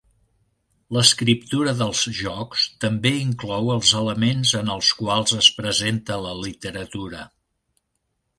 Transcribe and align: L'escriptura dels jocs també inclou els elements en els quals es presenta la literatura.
L'escriptura 0.95 1.73
dels 1.81 2.01
jocs 2.19 2.63
també 2.85 3.11
inclou 3.25 3.69
els 3.75 3.91
elements 4.01 4.55
en 4.61 4.73
els 4.77 4.91
quals 5.03 5.37
es 5.43 5.51
presenta 5.61 6.19
la 6.25 6.35
literatura. 6.41 7.23